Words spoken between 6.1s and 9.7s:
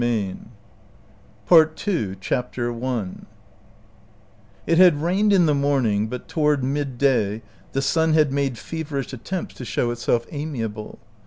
toward midday the sun had made feverish at tempts to